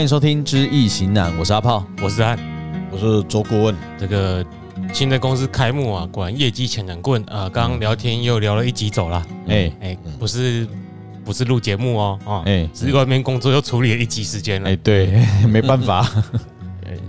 [0.00, 2.38] 欢迎收听《知易行难》，我是阿炮，我是安，
[2.90, 3.76] 我是周顾问。
[3.98, 4.42] 这个
[4.94, 7.50] 新的公司开幕啊，果然业绩强强滚啊！
[7.50, 9.70] 刚刚聊天又聊了一集走了，哎。
[9.78, 10.66] 哎，不是
[11.22, 16.10] 不是录节目哦，啊哎，是外面工作又处理了一集时间了，哎对， 没办法，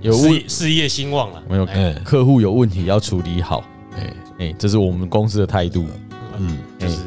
[0.02, 1.66] 有事事业兴旺了，没有，
[2.04, 3.64] 客户有问题要处理好，
[3.96, 4.14] 哎。
[4.40, 5.88] 哎，这是我们公司的态度，
[6.38, 6.98] 嗯，就是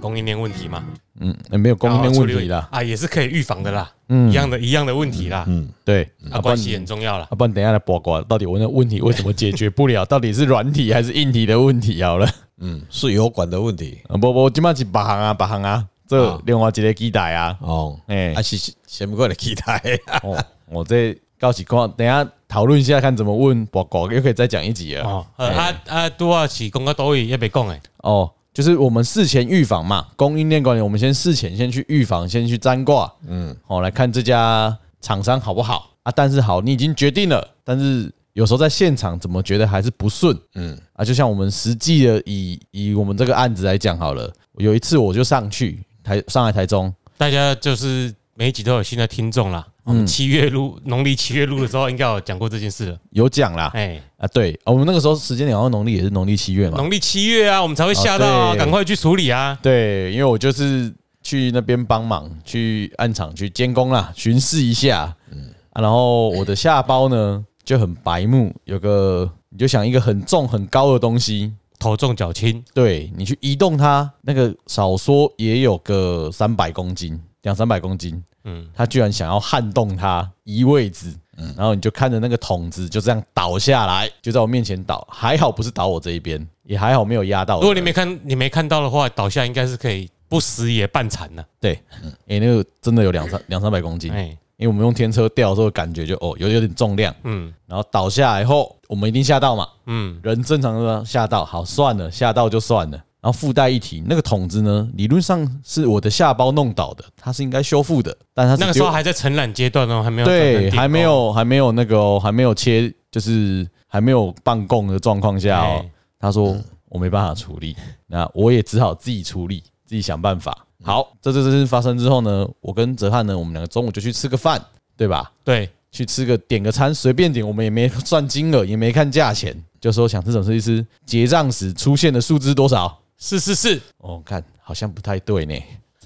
[0.00, 0.82] 供应链问题嘛。
[1.20, 10.04] 嗯，没有供应链问题啦，啊，也是可以预防的啦，嗯，一样的，一样的问题啦，嗯，对，啊，关系很重要啦，啊，不然等一下来八卦，到底我那问题为什么解决不了？
[10.04, 12.02] 到底是软体还是硬体的问题？
[12.02, 19.80] 好了，嗯，是油管的问题，啊，不不，今麦是八行啊，八行啊，这另外一个机台啊，哦，哎，啊是什么过来机台？
[20.22, 28.30] 哦，我这到时看，等下讨论一下，看怎么问八卦，又可以再讲一集啊，哦，啊啊，多少起讲个多语也别讲诶，哦。
[28.52, 36.12] 就是我们事前预防嘛，供应链管理，我们先事前先去预防，先去占卦，嗯，好来看这家厂商好不好啊？
[36.14, 49.66] 但是好，你已经决定了，但是有时候在现场怎么觉得还是不顺，嗯啊，就像我们实际的以以我们这个案子来讲好了，有一次我就上去台上海台中，大家就是每一集都有新的听众啦。
[49.84, 52.98] 嗯，七月录农历七月录的时候，应该有讲过这件事了。
[53.10, 54.00] 有讲啦，哎。
[54.16, 56.76] 啊，对，我们那个时候时间点好像农历也是农历七月嘛。
[56.78, 59.58] 农历七月啊，我们才会吓到啊，赶快去处理啊。
[59.60, 65.12] 对，因为我就是去那边帮忙，去暗场去监工啦，巡视一下。
[65.32, 65.52] 嗯。
[65.72, 78.22] 啊，然后我的下包呢就很白目，有个你就想一个很重很高的东西，头重脚轻，对你去移动它，那个少说也有个三百公斤，两三百公斤。
[78.44, 87.60] 嗯，他居然想要撼动它移位置，嗯，然后你就看着那个桶子就这样倒下来，就在我面前倒，还好不是倒我这一边，也还好没有压到。
[87.60, 91.44] 如果你没看，你没看到的话，倒下应该是可以不死也半残了。
[91.60, 91.80] 对，
[92.26, 94.24] 哎，那个真的有两三 两三百公斤，哎，
[94.56, 103.00] 因为我们用天车吊的时候感觉就哦有有点重量，嗯，然后倒下来后我们一定吓到嘛，嗯，人正常的吓到，好算了，吓到就算了。
[103.22, 115.86] 然后附带一提，那个桶子呢，理论上是我的下包弄倒的，它是应该修复的，但它那个时候还在承揽阶段哦，还没有对，还没有还没有那个还没有切，就是还没有办供的状况下哦。
[116.18, 116.56] 他说
[116.88, 117.76] 我没办法处理，
[118.08, 120.66] 那我也只好自己处理，自己想办法。
[120.82, 124.60] 好，这这这事发生之后呢，我跟哲瀚呢，我们两个中午就去吃个饭，
[124.96, 125.30] 对吧？
[125.44, 130.84] 对，去吃个点个餐，随便点，我们也没算金额，也没看价钱，就说想吃什么吃一吃。
[131.06, 132.98] 结账时出现的数字多少？
[133.22, 135.54] 四四四，我看好像不太对呢。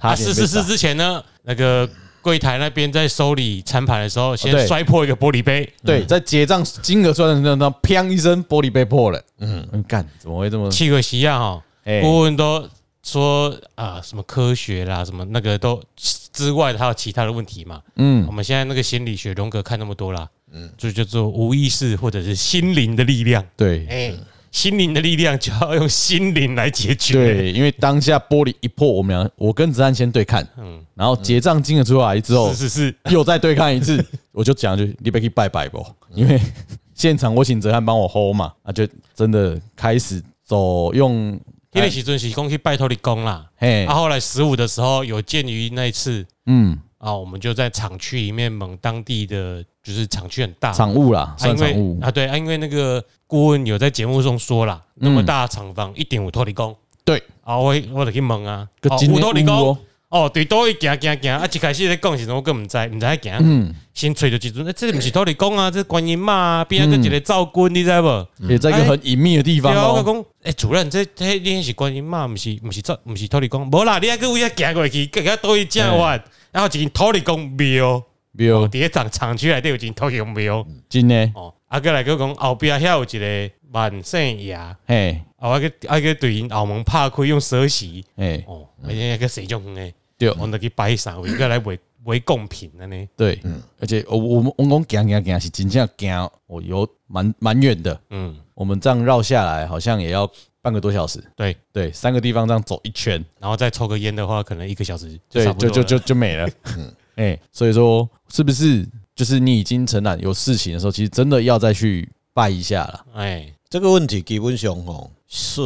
[0.00, 1.88] 啊，四四四之前呢，那个
[2.21, 5.66] 柜台那边在收理餐盘的时候，先摔破一个玻璃杯。
[5.82, 9.22] 对，在结账金额算的时候，砰一声，玻璃杯破了。
[9.38, 10.71] 嗯，干，怎么会这么？
[10.71, 11.62] 气个西亚哈，
[12.03, 12.69] 顾问都
[13.03, 15.83] 说啊，什么科学啦，什么那个都
[16.34, 17.81] 之外，还有其他的问题嘛。
[17.94, 23.43] 嗯，我们现在那个心理学荣格看那么多啦，嗯，就叫做无意识或者是心灵的力量。
[23.56, 24.15] 对，哎。
[24.56, 27.12] 心灵的力量就要用心灵来解决。
[27.12, 34.03] 对，因为当下玻璃一破，我们俩我跟子安先对看，嗯，然后结账金额出来之后，是是是，又再对看一次，
[34.33, 35.84] 我就讲就你别去拜拜不，
[36.15, 36.41] 因为
[36.95, 41.39] 现场我请哲瀚帮我 hold 嘛，啊，就真的开始走用，
[41.75, 46.78] 因为时阵是讲去拜托你公啦，嘿，啊，后来十五的时候有鉴于那一次，嗯。
[46.99, 51.97] 啊，我们就在厂区里面猛当地的，就是厂区很大，厂务啦，算厂务。
[52.02, 56.74] 啊，对啊，因为那个顾问有在节目中说啦，那么大厂房一定有土地公，
[57.04, 57.22] 对。
[57.44, 59.78] 啊，我我就去问啊，有土地公？
[60.08, 61.32] 哦，对，都会行行行。
[61.32, 68.26] 啊，一开始在讲时，我更唔知唔知喺行，嗯，先吹着几阵，这不是土地公啊，这观音嘛啊，边个一个灶君，你知不？
[68.48, 70.03] 也在一个很隐秘的地方哦。
[70.04, 72.26] 讲，哎，主任，这这你是观音嘛？
[72.26, 76.20] 毋是毋是灶，毋是土地公，无啦，你还去位下行过去，更加多一正弯。
[76.50, 78.03] 然后一间土地公庙
[78.36, 81.32] 庙，第一场厂区内底有一间土地公庙，真的。
[81.34, 81.52] 哦。
[81.69, 89.92] 啊，过来佮讲后边遐有一个万圣爷，嘿，啊，我佮啊佮对因后门拍开用蛇皮，哎，哦，而且个谁种呢？
[90.16, 93.09] 对，我们去摆上， 为个来为为贡品的呢。
[93.16, 100.30] 对，嗯，而且我我们我讲行行行是真正行，哦，有蛮蛮远的，嗯，我们这样绕下来好像也要
[100.62, 101.22] 半个多小时。
[101.34, 101.56] 对。
[101.72, 105.18] 对，三个地方这样走一圈，然后再抽个烟的话，可能一个小时。
[105.28, 106.48] 对，就就就就没了。
[107.16, 113.07] 嗯，哎，所以说是不是就是你已经承揽有事情的时候，其实真的要再去拜一下了。
[113.15, 115.60] 哎，这个问题基本上哦是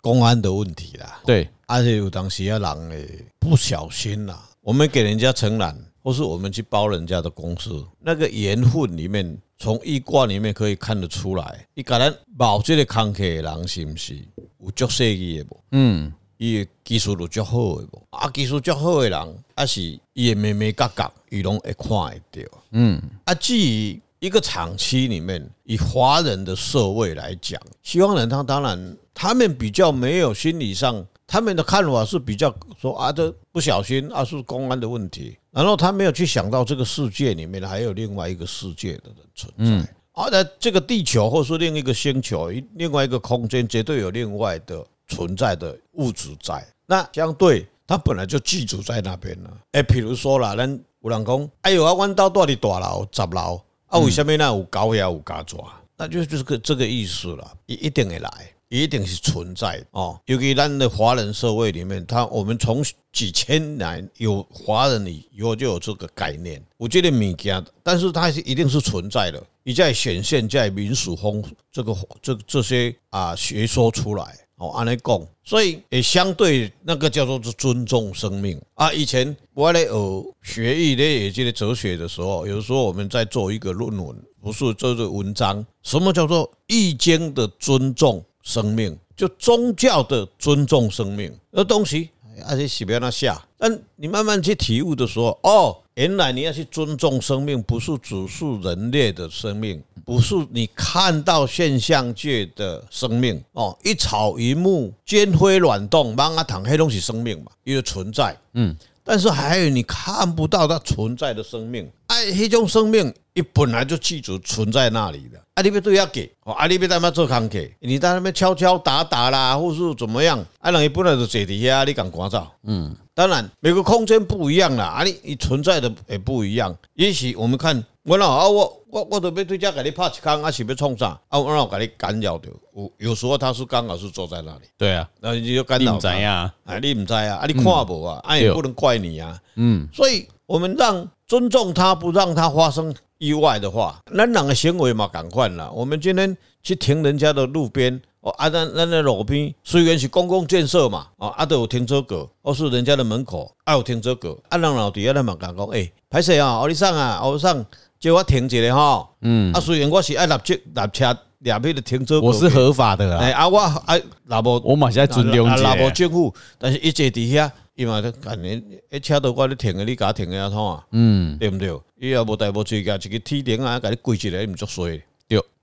[0.00, 1.20] 公安的问题啦。
[1.24, 1.48] 对。
[1.68, 3.08] 而且有当时要人诶
[3.40, 14.14] 不小心啦，我们给人家承揽，或是我们去包人家的公司，那个缘分里面，从一卦里面可以看得出来，你可能保这个康客的人是不是
[14.60, 15.60] 有足设计的不？
[15.72, 19.80] 嗯，伊的技术就较好诶，啊，技术较好诶人，啊是
[20.12, 22.58] 伊诶眉眉角角，伊拢会看会到。
[22.72, 39.88] 嗯，啊，至于一个厂区里面，以华人的社会来讲，西方人他当然他们比较没有心理上，他们的看法是比较说啊，这不小心啊是公安的问题，然后他没有去想到这个世界里面还有另外一个世界的人存在。
[40.12, 46.66] 啊，那这个地球或是另一个星球，另外一个空间，绝对有另外的存在的物质在。
[46.86, 49.50] 那相对，它本来就寄住在那边了。
[49.72, 50.68] 哎，比如说啦，咱
[51.02, 55.58] 有人讲，哎呦，啊，阮兜住伫大楼十楼，啊，为什么那有狗也有家抓？
[55.96, 57.52] 那就就是个这个意思了。
[57.66, 58.30] 一一定会来，
[58.68, 60.20] 一定是存在哦。
[60.26, 69.42] 尤其咱的华人社会里面，他我们从几千年有华人以后就有这个概念，我觉得物件，但是它是一定是存在的。
[69.62, 71.42] 你在显现在民俗风
[71.72, 78.90] 这个这这些啊学说出来哦，按来讲，所以也相对那个叫做是尊重生命啊。
[78.92, 85.64] 以前我咧学学艺咧，也就是哲学的时候，有时候我们在做一个论文，不是做这个文章。
[85.82, 88.98] 什么叫做易经的尊重生命？
[89.14, 92.08] 就宗教的尊重生命，那东西
[92.48, 93.46] 而且写不要那下。
[93.58, 95.76] 但你慢慢去体悟的时候，哦。
[95.96, 108.36] 原来你要去尊重生命，不是只是人类的生命，不是你看到现象界的生命哦，一草一木、间飞卵动、芒啊糖，黑东西生命嘛，一个存在。
[108.52, 115.40] 嗯，但是还有你看不到它存在的生命，哎，那种生命，你本来就记住存在那里的。
[115.54, 120.44] 啊，你别都要给哦，啊，你别在那做康客，你在那边敲敲打打啦，或是怎么样？
[120.58, 122.46] 啊，人伊本来就坐底下，你敢赶走？
[122.64, 122.94] 嗯。
[123.16, 126.76] 当然，每个空间不一样啦，啊，你你存在的也不一样。
[126.96, 131.18] 也许我们看，我老啊，我我我都要对家给你拍一枪，啊，是要冲啥？
[131.28, 132.52] 啊，我老给你干扰掉。
[132.74, 134.64] 有有时候他是刚好是坐在那里。
[134.76, 135.92] 对啊，那你就干扰。
[135.92, 136.54] 你唔知啊？
[136.66, 137.36] 啊，你唔知啊？
[137.36, 138.20] 啊，你看无啊？
[138.22, 139.40] 啊，也不能怪你啊。
[139.54, 145.70] 嗯，所以我们让尊重他，不让他发生意外的话，那两个行为嘛，赶快了。
[145.72, 148.00] 我们今天去停人家的路边。
[148.20, 157.64] 哦，啊，那那那路边虽然是公共建设嘛，哦，啊都有停车格，或是人家的门口啊有停车格，啊，人老弟啊，咱嘛讲讲，诶，歹势啊，奥利桑啊，奥利桑
[158.00, 171.68] 叫我停一下吼，嗯，啊，虽然我是爱立即立车立迄个停车格，我是合法的啊，啊，我啊，那无我嘛是在尊重，那无政府，但是一直底下，伊嘛都感觉，诶，车都我咧停个，你家停个啊，通啊，嗯，对不对？
[171.98, 175.00] 伊也无代无追加一个梯顶啊，甲你跪起来，毋足衰。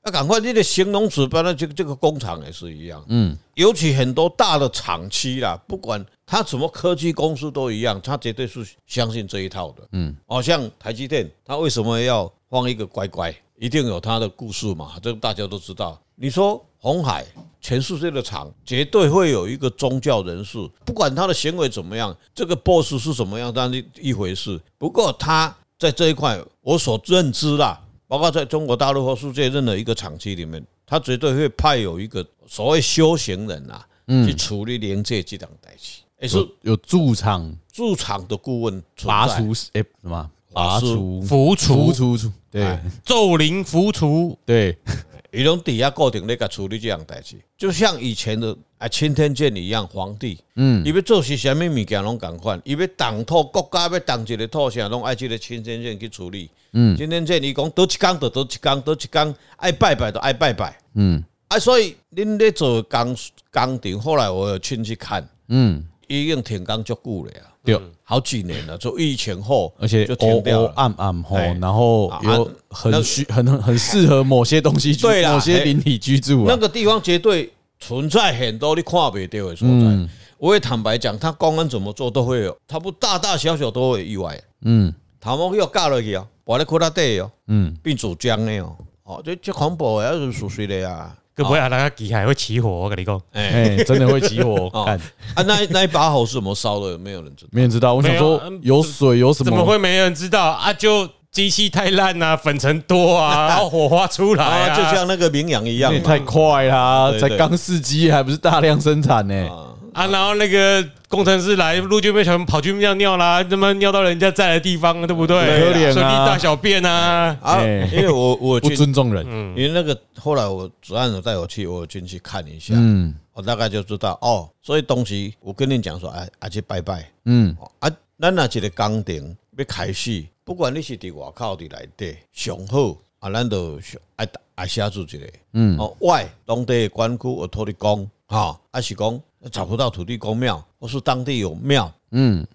[0.06, 3.02] 那赶快，这个形容词，包括这个这个工厂也是一样。
[3.08, 9.88] 嗯，尤其很多大的厂区啦，不管它什么科技公司都一样，它绝对是相信这一套的。
[9.94, 13.34] 嗯，哦，像台积电，它为什么要放一个乖乖？
[13.58, 15.98] 一定有它的故事嘛，这个大家都知道。
[16.16, 17.26] 你说红海，
[17.62, 24.60] 全世界的厂，绝对会有一个宗教人士，不管他的行为怎么样，这个 boss 是怎么样，当然一回事。
[24.78, 27.80] 不过他在这一块，我所认知啦。
[28.14, 33.84] 包括在中国大陆或世界任何一个厂区里面，他绝对会派有一个所谓修行人啊，
[34.24, 37.52] 去处理连接这档代志，也是有驻场。
[37.72, 40.30] 驻场的顾问，拔除哎什么？
[40.54, 42.78] 拔除扶除除除对。
[43.04, 44.78] 咒灵扶除对。
[45.34, 63.16] 伊种底下固定咧，个处理这样代志，就像以前的啊钦天监一样，皇帝，嗯，伊要做些什么物件拢共款，伊要挡土国家要挡一个土啥，拢爱这个钦天监去处理，嗯，钦天监伊讲倒一工就倒一工，倒一工爱拜拜就爱拜拜，嗯，啊，所以恁咧做工
[63.54, 67.40] 工程，后来我有亲去看，嗯，已经停工足久了呀。
[67.66, 76.44] 对，好几年了，就疫情后，而且就停掉暗暗后，然后有很需很很很适合某些东西，对某些灵体居住。
[76.46, 77.50] 那个地方绝对
[77.86, 80.10] 存在很多你看不到的所在。
[80.38, 84.40] 我也坦白讲，他公安怎么做都会有，他不大大小小都会有意外。
[84.64, 91.16] 嗯，他们要架落去啊，把你裤裆底哦，嗯，变主浆的哦，哦，这这恐怖的，是属实的呀。
[91.36, 94.70] 可不会啊，那个机还会起火，我跟你讲，哎，真的会起火。
[94.86, 95.00] 看
[95.34, 96.98] 啊，那那一把火是怎么烧的？
[96.98, 97.94] 没有人知道，没人知道。
[97.96, 99.50] 我想说，有水有什么？
[99.50, 100.72] 怎么会没人知道啊？
[100.74, 109.50] 就机器太烂啊，粉尘多啊， 然后火花出来啊，就像那个羚羊一样，太快啦，才刚试机，还不是大量生产呢。
[109.94, 115.36] 啊，然后那个工程师来，陆军被全跑去尿尿啦，他妈尿到人家在的地方，对不对？
[115.40, 117.38] 可怜啊，随地大小便啊！
[117.42, 117.62] 啊，
[117.92, 119.26] 因为我我不尊重人，
[119.56, 133.80] 因为那个后来我主任有带我去，我有进去看一下，嗯，我大概就知道哦，所以东西我跟你讲说，哎，啊去拜拜，嗯，啊，咱那一个工程要开始，不管你是伫外口伫内底，上好啊，咱都
[134.18, 139.22] 爱爱写出一个，嗯，哦，外当地的管区我托你讲，哈，还是讲。
[139.52, 142.48] 找不到土地公庙，或是当地有庙，嗯，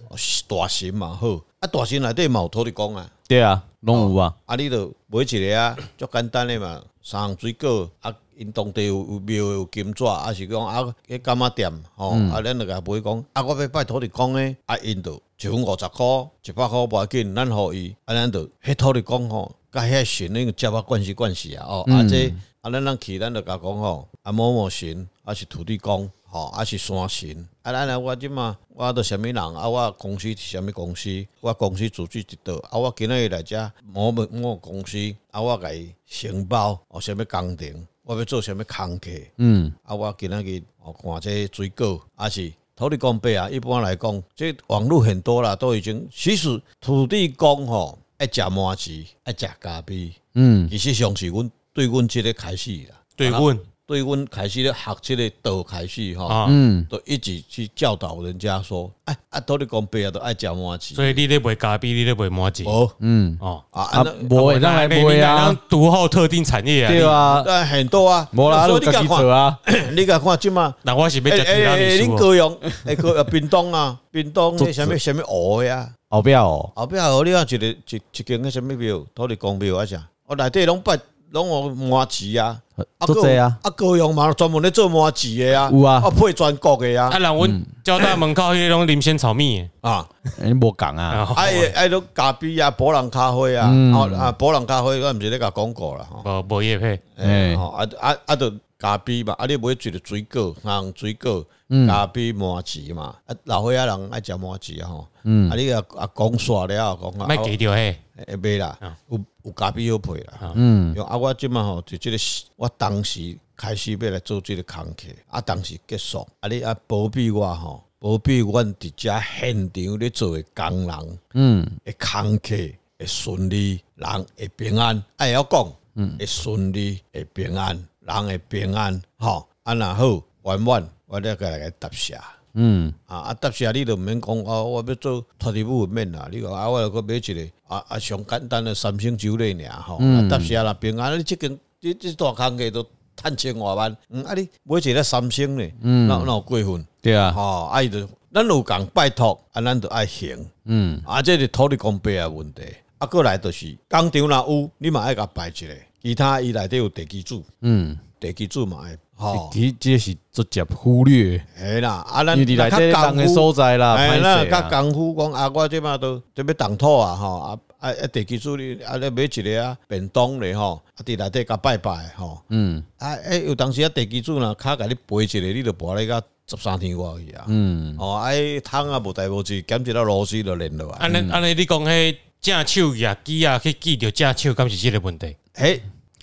[0.49, 8.11] 大神嘛好，啊大神内底嘛有土地公啊，对啊，拢有啊，啊你着买一个啊，足简单的嘛，三行水果啊。
[8.39, 34.97] 因当地有有庙有金纸，啊是讲啊，迄干仔店吼，啊咱着甲买讲，啊我要拜土地公诶，啊因着一分五十箍，一百箍无要紧，咱互伊，啊咱着迄土地公吼，甲遐神迄个接啊关系关系啊，哦，啊这啊咱咱去咱着甲讲吼，啊某某神，啊是土地公，吼啊是山神，啊咱来我即嘛，我着啥物人，啊我公司是啥物公司，我公司住址佚佗，啊我今日来遮某某某公司，
[35.33, 37.85] 啊我甲伊承包哦啥物工程。
[38.09, 39.11] 我要做啥物工课？
[39.37, 43.51] 嗯，啊，我今仔日哦看这水果，啊是土地公伯啊。
[43.51, 46.09] 一般来讲，这网络很多啦，都已经。
[46.11, 50.11] 其实土地公吼爱食麻糍，爱食咖啡。
[50.33, 53.59] 嗯，其实上是阮对阮即个开始啦，对阮。
[53.89, 60.95] 对，阮开始咧学这个道开始哈，嗯，都一直去教导人家说，哎，啊，土地公伯啊，都爱食麻糍。
[60.95, 62.69] 所以你咧卖咖啡，你咧卖麻糍。
[62.69, 69.59] 哦，嗯，哦，啊，无会当来卖啊，独后特定产业啊，对啊，啊，很多啊，无啦，都自己做啊。
[69.97, 77.77] 你甲看即嘛，那我是要食其他米恁高雄，诶，高屏东啊，屏东迄啥物啥物湖呀，后壁哦，后壁湖，你看一个一
[78.13, 81.01] 一间迄啥物庙，土地公庙啊啥，我内底拢拜。
[81.31, 82.61] 拢有麻糍啊，
[83.01, 90.07] 做这啊，啊高雄嘛专门咧做麻糍的啊，有啊，啊配全国的啊，啊，人阮交大门口迄种林仙草蜜啊，
[90.43, 91.35] 你无讲啊，啊，
[91.75, 93.71] 爱都咖啡啊，伯朗咖啡啊，
[94.19, 101.45] 啊，伯朗咖啡我毋是咧甲广告啦，无无业配，诶，啊啊啊，着咖啡嘛，啊，你买一个水果，人水果，
[101.87, 109.21] 咖啡麻糍嘛，啊，老岁仔人爱食麻糍啊，吼，啊，你啊啊讲煞了讲啊，卖记着嘿，会袂啦，有。
[109.45, 112.19] 有咖啡好配啦，嗯，啊，我即马吼就即个，
[112.57, 122.55] 我当时开始要来做即个工课，啊，当时结束，啊，你啊保庇我吼，保庇阮伫遮现场咧做诶工人，嗯，诶工课
[122.99, 132.21] 会顺利，人会平安，爱要讲，嗯，会顺利，会平安，人会平安，吼，啊，若好，完完，我咧个来个答谢。
[132.55, 136.29] 嗯啊啊，答谢你都毋免讲哦，我要做土地务面啦。
[136.31, 139.99] 你讲啊，我个买一个啊啊，上简单的三星酒类尔吼。
[140.29, 142.87] 答谢啦，平安，你即间即即大工课都
[143.17, 143.97] 趁千外万。
[144.11, 145.75] 嗯，啊你买一个三星咧？
[145.83, 146.87] 嗯，那那有过分？
[147.01, 150.45] 对啊，吼，啊伊就咱有讲拜托，啊咱就爱行。
[150.65, 152.63] 嗯，啊这是土地公伯的问题。
[152.99, 155.75] 啊过来就是工厂若有，你嘛爱甲拜一个。
[156.01, 158.97] 其他伊内底有地基主，嗯，地基主嘛爱。
[159.19, 178.31] 哦，其实这是直接忽略，系啦，啊，咱你来这当个所在啦，哎啦，甲功夫讲啊，我即马都准备动土啊，吼，啊啊啊，地基主你啊，咧买一个啊，便当咧吼，啊，伫内底甲拜拜吼，嗯，啊，诶，有当时啊，地基主呢，卡甲你背一个，你就跋咧甲十三天外去啊，嗯，哦，啊，
[178.63, 185.37] 汤啊无代无志，减一粒螺丝就练落来，安尼安尼，你讲迄正手也机啊，去记着正手，敢是即个问题？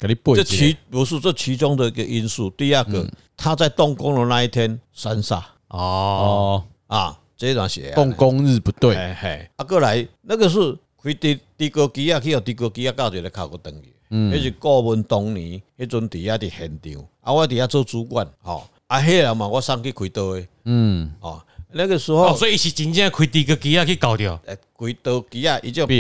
[0.02, 0.18] 诶。
[0.36, 2.50] 这其不是这其中的一个因素。
[2.52, 8.96] 第二个，他在动工的那一天三煞哦啊，这段时间动工日不对。
[9.16, 13.94] 嘿，啊，过来那个是开地地高机啊，去有地高机啊，搞一个考过登记。
[14.12, 25.96] 嗯，那是顾问当年迄阵底下的现场，啊，我底下做主管，哦，啊，迄个嘛，我送去开刀的，嗯，哦，那个时候，所以是真正开地高机啊去搞掉，诶，开刀机啊，伊就开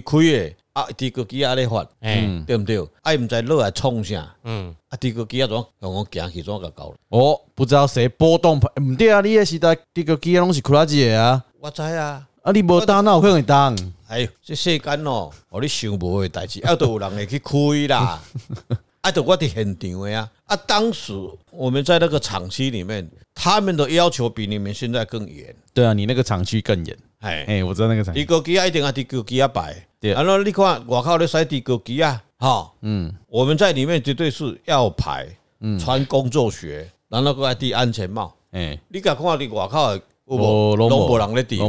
[0.00, 0.56] 开诶。
[0.78, 2.78] 啊，地高机啊咧发，嗯，对毋对？
[3.02, 6.94] 啊，毋知落来创啥，嗯，啊，地高机啊怎让我行去怎个搞？
[7.08, 17.52] 哦，不知道谁波动，毋对啊，你迄时代地高机啊拢是酷拉机啊，我知啊，啊，你无当那有可能当，哎，这世间哦，哦，你想无诶代志，啊，都有人会去开
[17.88, 18.22] 啦，
[19.02, 21.12] 啊，都我伫现场诶啊，啊，当时
[21.50, 29.74] 我们在那个厂区里面，他们的要求比你们现在更严，对啊，你那个厂区更严，哎哎，我知道那个厂，地沟机啊一定啊地沟机啊摆。
[30.00, 35.26] 对，然后你看外口咧甩地沟机啊，哈，嗯，我们在里面绝对是要排，
[35.60, 39.94] 嗯，穿工作鞋，然后搁爱戴安全帽，诶，你敢看你外口
[40.26, 40.76] 有无？
[40.76, 41.18] 拢无。
[41.18, 41.68] 人咧戴，阮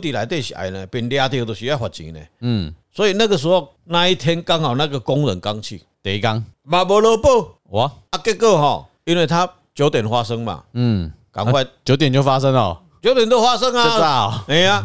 [0.00, 7.30] 伫内底是爱呢，被抓到都是要罚钱的，嗯，所以那个时候那一天刚好那个工人刚去，第一工，嘛无落宝，
[7.70, 14.84] 哇，啊，结果哈，因为他九点发生嘛，嗯，赶快九点就发生了，九点都发生啊，哎呀，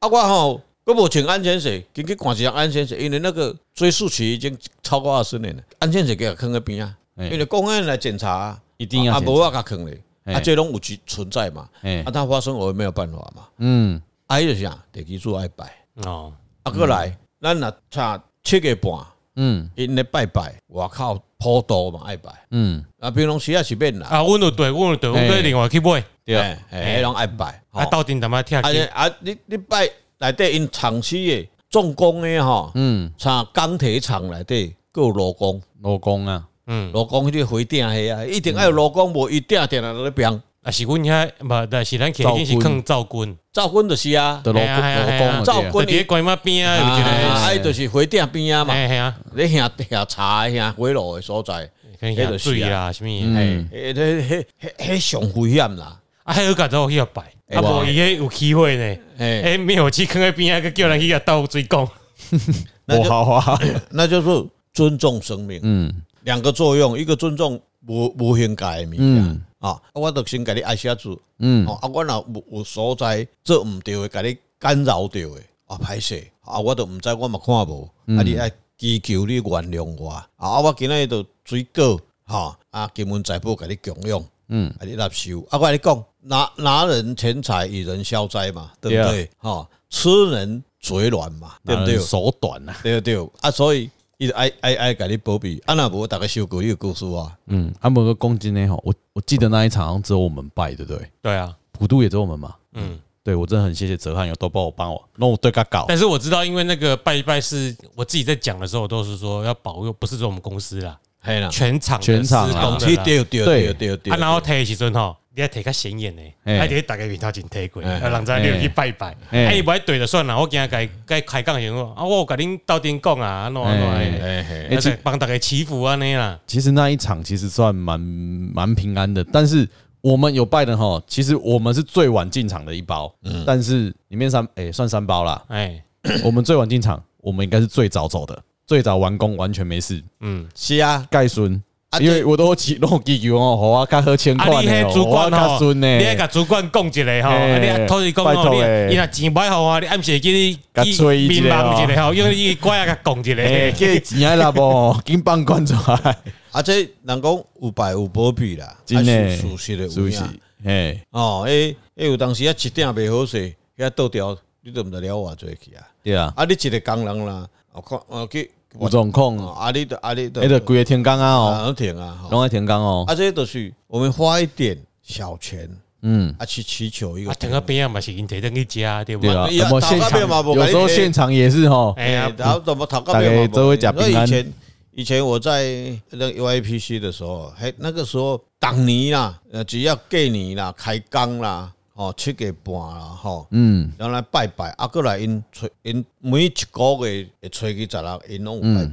[0.00, 0.08] 啊。
[0.08, 0.60] 我吼。
[0.84, 5.62] 我无穿安全鞋，紧去看一双安全鞋，因为那个追溯期已经超过二十年了。
[5.78, 11.68] 安全鞋给他放在边啊，因为公安来检查，一定要啊，无法甲放咧，啊，这拢有存存在嘛，
[12.04, 15.72] 啊，它发生我也没有办法嘛，嗯，啊，伊就是啊，地基主爱拜。
[16.04, 16.32] 哦，
[16.64, 19.06] 啊，过来，咱若差七个半，
[19.36, 26.36] 嗯，因咧拜拜，外口普渡嘛爱拜，嗯，啊，平常时也是免啦，啊，阮有对，阮有对，阮对另外去买，对，
[26.70, 27.60] 哎，拢爱拜。
[27.72, 28.60] 啊，到底怎么跳？
[28.60, 40.40] 啊啊，你你拜内底因厂区诶重工诶吼，嗯，像钢铁厂内底有劳工，劳工啊，嗯，劳工迄个回电系啊，一定爱有劳工，无一定定来咧边。
[40.62, 51.68] 啊，是阮遐，无，但是咱肯定是坑赵军，赵军就是啊，劳劳工，赵军伫关嘛边啊，有一个，哎，就是回电边啊嘛，系啊，你下下茶下回路诶所在，
[52.10, 57.22] 迄个水啊，什么，诶，迄迄迄迄上危险啦，啊，还有个走去要拜，
[57.54, 61.88] 啊，无伊迄有机会呢，诶，灭火器坑在边啊，个叫人去个倒水讲，
[62.86, 63.58] 不好啊，
[63.90, 65.92] 那就是尊重生命，嗯，
[66.22, 69.42] 两个作用，一个尊重无无形界的物件。
[69.62, 69.80] 啊！
[69.94, 78.50] 我着先甲你爱写字，嗯，啊，我若有有所在做毋对诶，甲你干扰着诶，啊，歹势，啊，我都毋知，我嘛看无，啊，你爱
[78.82, 89.30] 祈求你原谅我，啊，我今日就水果，哈，啊，金文财宝给你供养，嗯，啊，你纳收，啊，我跟你讲，拿拿人钱财与人消灾嘛，对不对？
[89.38, 91.96] 哈，吃人嘴软嘛，对不对？
[91.96, 93.30] 手短呐，对不对？
[93.40, 93.88] 啊，所以。
[94.18, 101.10] 伊爱爱爱甲你保庇，啊那无大概修过一个故事啊，嗯，啊无个公斤呢吼，我我记得那一场只有我们拜，对不对？
[101.20, 105.84] 对啊，普渡也只有我们嘛，嗯，对我真的很谢谢哲汉有都帮我帮我，那我对他搞。
[105.88, 115.16] 但是我知道，因为那个拜一拜是我自己在讲的时候，都是说要保佑，不是说我们公司啦，嘿啦，全场全场啊，对对对对对，啊然后提时阵吼。
[115.34, 116.14] 你要提较显眼
[116.44, 119.16] 诶，还得大家面头前提过，啊人知你去拜拜。
[119.30, 126.38] 哎，伊不爱对就算了，我今日该该开讲先啊，我甲恁斗阵讲啊，安怎安怎，而且帮大家祈福安尼啦。
[126.46, 129.66] 其实那一场其实算蛮蛮平安的，但是
[130.02, 133.12] 我们有拜的哈，其实我们是最晚进场的一包，
[133.46, 135.42] 但是里面三诶算三包啦。
[135.48, 135.82] 哎，
[136.24, 140.02] 我们最晚进场，我们应该是最早走的，最早完工，完全没事。
[140.20, 141.62] 嗯，是啊，盖孙。
[142.00, 145.98] 因为我都记录记住哦，好啊，较好签款哦，我较顺呢。
[145.98, 150.58] 你甲主管讲一个吼，你托伊讲哦，你伊若钱歹好啊，你暗时叫你
[150.94, 156.16] 去面忙一下吼，因为伊乖啊，甲讲一个， 叫钱啊啦无， 紧帮关出来。
[156.50, 157.22] 啊，这人讲
[157.60, 160.22] 有败有保庇啦，真诶，属实的，属实。
[160.64, 165.84] 诶，哦，诶，诶，有当时啊，一点未好势，遐倒掉，你都毋知了偌做去啊。
[166.02, 168.50] 对啊，啊，你一个工人啦，我看我去。
[168.80, 173.04] 有状况，阿里的阿里的，那个规个天光啊，哦，天啊，拢爱天光哦。
[173.06, 175.68] 啊，这些都是我们花一点小钱，
[176.02, 177.34] 嗯，啊去祈求一个。
[177.34, 179.32] 天个边啊嘛是因提登去加，对不对？
[179.56, 180.20] 有现场
[180.54, 181.94] 有时候现场也是吼。
[181.96, 183.54] 哎呀，然后怎么讨个边嘛？
[183.54, 184.52] 所以以前
[184.92, 185.64] 以前我在
[186.10, 191.70] 那 UIPC 的时候，嘿，那个时候当年啦，呃，只要过年啦，开工啦。
[192.02, 198.86] 哦，七月半啦，吼，嗯，然后来拜拜，啊，过来因催因每一个月会催去十六，因拢有拜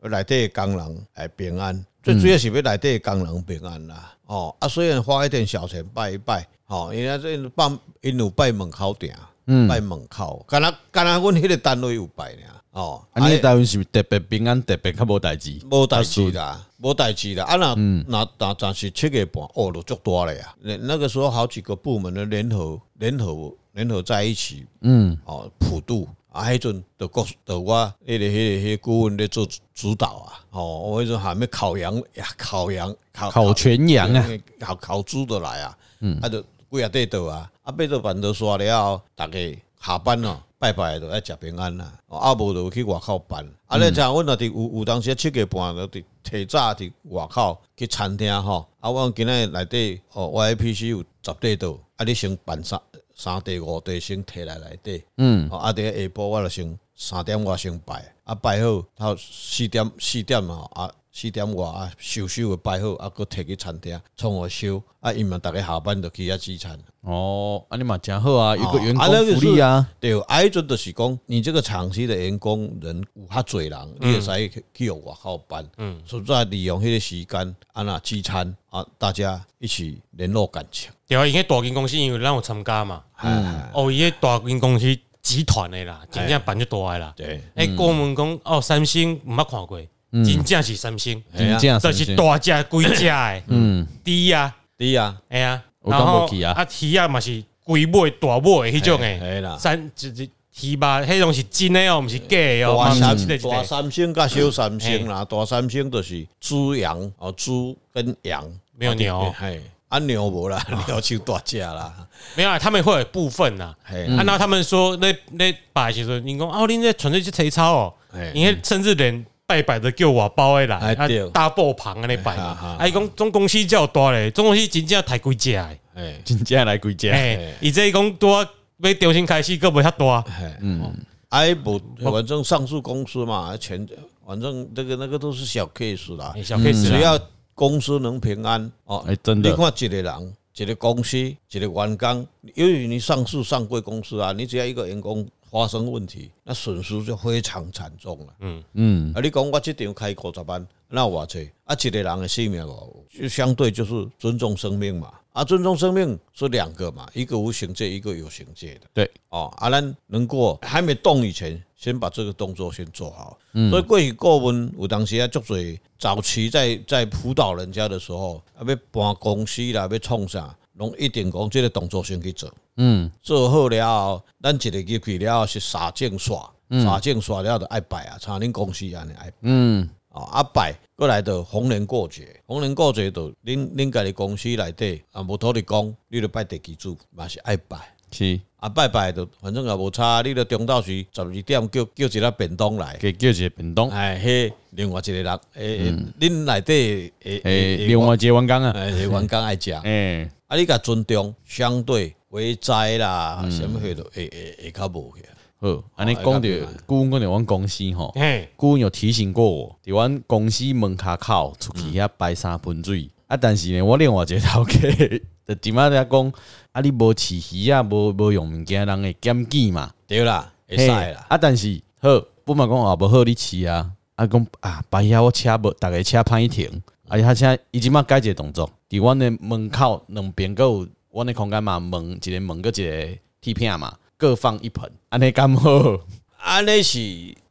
[0.00, 7.68] 拜，内底的工人来平安，最主要是要内底的工人平安啦，哦，啊，虽然花一点小钱拜一拜，吼，因为这拜
[8.00, 9.10] 因有拜门口埕，
[9.46, 12.42] 嗯，拜门口，敢若敢若，阮迄个单位有拜呢。
[12.70, 17.44] 哦，啊，你单位是特别平安，特别较无代志，无代志啦，无代志啦。
[17.44, 17.74] 啊，那
[18.08, 20.54] 那那暂时七个半，哦，都足大了呀。
[20.60, 30.40] 那那个时候好几个部门的联合、联合、联合在一起，嗯，哦，普渡啊，迄阵的国的我迄个迄个迄个顾问在做指导啊。
[30.50, 34.26] 哦，我迄阵还没烤羊呀，烤羊、烤烤全羊啊，
[34.58, 40.42] 烤烤猪的来啊，嗯，啊，就几啊块豆啊，啊，八豆饭都刷了，大家下班了。
[40.62, 43.44] 拜拜都爱食平安啦，啊无就去外口办。
[43.66, 48.66] 啊，你像阮那伫有有当时七个半都伫提早伫外口去餐厅吼。
[48.80, 52.80] 啊，我今日内底哦，YIPC 有十块桌，啊，你先办三
[53.14, 55.04] 三块五块先摕来内底。
[55.18, 60.90] 嗯，啊，伫下晡我就先三点我先拜，啊拜好，到四点四点吼，啊。
[61.14, 66.78] 四点外啊，收收个摆好，啊，搁摕去餐厅创个收，啊，因嘛逐个下班就去遐聚餐。
[67.02, 69.86] 哦，啊，你嘛诚好啊，有个员工福利啊。
[70.00, 75.68] 对，啊，迄阵就是讲，你这个厂区的员工人有较济人，你会使去去用外口办。
[75.76, 80.90] 嗯，所以在利用迄个时间，啊，那聚餐啊，大家一起联络感情。
[81.06, 83.02] 对啊，因为大间公司因为让我参加嘛。
[83.22, 83.68] 嗯。
[83.74, 87.12] 哦，伊个大间公司集团的啦，真正办就大个啦。
[87.14, 87.42] 对。
[87.56, 89.78] 诶，过门讲哦，三星毋捌看过。
[90.12, 100.28] 真正是三星，真正就是大只贵只诶，嗯，猪啊，猪啊，哎呀，然后啊，鱼啊嘛是龟尾大尾迄种诶，三就是
[100.60, 102.76] 鱼吧，迄种是真诶哦，毋是假哦。
[102.84, 108.44] 大三大三星甲小三星啦，大三星就是猪羊哦，猪跟羊，
[108.76, 109.62] 没有牛，嘿。
[109.88, 111.90] 啊牛无啦， 牛就大只啦，
[112.34, 117.94] 没有啊，他们会有部分呐，系，啊，那他们说那那摆时阵，你讲哦，恁这纯粹是体操哦，
[118.34, 119.24] 因为甚至连。
[119.52, 120.96] 拜拜的叫我包的来，
[121.30, 122.34] 大爆棚安尼拜。
[122.36, 125.68] 啊，伊讲总公司较大咧，总公司真正太贵价。
[125.94, 127.10] 哎，真正来贵只？
[127.10, 128.38] 哎，伊这讲多
[128.78, 130.24] 要重新开始，个不遐大。
[130.60, 130.90] 嗯，
[131.28, 133.86] 哎不，反正上市公司嘛，全，
[134.26, 137.18] 反正这个那个都是小 case 啦，小 case，只要
[137.54, 139.04] 公司能平安哦。
[139.06, 145.28] 哎，真的，你看一个人，一个公司，一个员工，由于你上市上柜公司啊，你只要一个员工。
[145.52, 148.34] 发生问题，那损失就非常惨重了。
[148.40, 155.12] 嗯嗯，啊，你讲我这场开五十万，那我这啊，一个人的性命哦，就相对就是尊重生命嘛。
[155.34, 158.80] 啊，尊重生命是两个嘛，一个无形界，一个有形界的。
[158.94, 163.38] 对，哦，啊，咱能够还没动以前，先把这个动作先做好。
[163.52, 172.52] 嗯，所以过去过问有当时啊，足侪早期在在辅导人家的时候，啊，要搬公司啦，要创啥，拢一定讲即个动作先去做。
[172.76, 176.50] 嗯，做好了后，咱一个入去了是沙证刷，
[176.82, 187.76] 沙证刷了就爱拜啊，像恁公司安尼爱，嗯，啊啊拜过来的逢年过节，逢年过节就恁恁家己公司内底啊，无土地公，你就拜地基主嘛是爱拜，
[188.10, 188.40] 是。
[188.56, 202.14] 啊拜拜就反正也无差，你着中昼时十二点叫叫一个便当来，给叫一个便当，哎嘿，另外一个人，诶，恁内底诶诶，另外一个员工啊，诶，员工爱食， 诶，啊你甲尊重相对。
[202.28, 205.24] 为灾啦，什么会都会会会较无去。
[205.60, 208.14] 好，安尼讲着，顾问讲着，阮公司吼，
[208.56, 213.10] 顾问有提醒过我，伫阮公司门卡口出去遐摆三盆水。
[213.26, 214.80] 啊，但是呢，我另外一个头家
[215.46, 216.32] 就点啊在讲，
[216.72, 219.92] 啊，你无饲鱼啊，无无用物件，人会检举嘛？
[220.06, 221.26] 对啦，会使啦。
[221.28, 222.08] 啊，但是好，
[222.44, 223.90] 不嘛讲啊，无好你饲啊。
[224.14, 226.82] 啊，讲啊，摆遐我车无，逐个车歹停。
[227.08, 230.86] 啊，他现在伊即马改一个动作，伫阮的门口两边阁有。
[231.08, 235.70] 我那空间嘛，门一个门个一个铁片嘛，各放一盆，安尼刚好，
[236.40, 236.98] 安尼是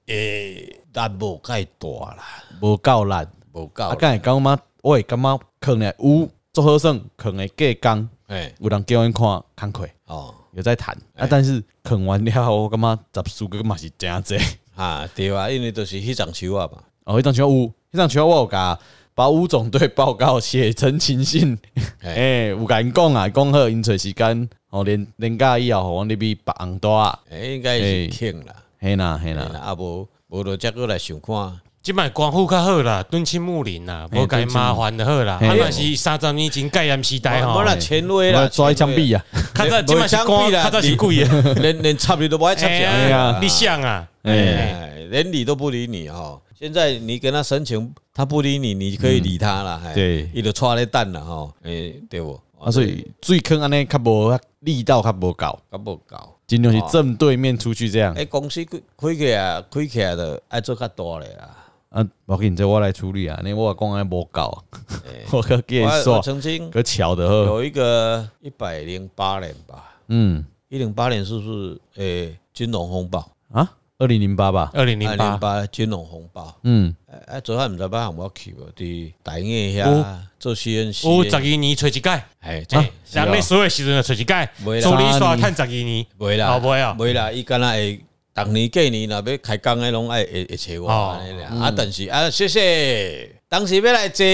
[0.07, 2.23] 诶，但无盖大啦，
[2.59, 3.13] 无够力，
[3.53, 3.83] 无够。
[3.83, 14.37] 啊，敢会讲嘛，我会感觉可能有做好算，可能过工，诶，有人叫阮看看开，哦，有在谈啊，但是啃完了后，我感觉十数个嘛是真济，
[14.75, 17.47] 啊，对啊，因为都是迄张树啊嘛，哦，迄张树有，
[17.91, 18.79] 迄张树我有甲。
[19.21, 21.55] 把吴总队报告写成情信，
[22.01, 41.29] 哎，有敢讲啊，讲好因找时间，哦，连连假以后，我那边别红多啊，哎，应该是庆啦，嘿啦嘿啦，啊无无就再过来想看，即摆光复较好啦，敦亲睦邻啦，无该麻烦的好啦，啊若是三十年前戒严时代吼，无啦权威啦，抓一枪毙啊，看在即摆是光，看在是贵啊，
[41.61, 46.39] 连 连插你都无爱插啊，你想啊，哎，连理都不理你哈。
[46.59, 49.81] 现在你跟他申请，他不理你，你可以理他了。
[49.93, 51.53] 对，伊就带来等了哈。
[51.63, 52.39] 诶，对不？
[52.59, 58.13] 啊，所以最坑安尼较无力道，较无够，较无够，尽量是正对面出去这样。
[58.13, 61.57] 诶，公司开开起来，开起来的爱做较大嘞啦。
[61.89, 64.63] 啊，我给你这我来处理啊，你我讲安无够，
[65.33, 71.81] 我可给你说，曾经可巧的有一个一百零八年吧，嗯，一零八年是不是？
[71.95, 73.67] 诶，金融风暴啊？
[74.01, 75.63] 二零零八吧，二零零八。
[75.67, 76.57] 金融风暴。
[76.63, 76.95] 嗯，
[77.27, 78.67] 哎，昨下唔知把项目去无？
[78.75, 82.65] 伫大业遐做 CNC，有十二年找一届，哎，
[83.05, 84.49] 像你所有时阵的找一届，
[84.81, 91.47] 助理刷趁十二年，袂啦，袂啊，袂啦，伊敢若会逐年过年若要开工诶，拢爱会会找我安尼啦。
[91.49, 94.25] 啊，但是啊，谢谢，当时要来坐，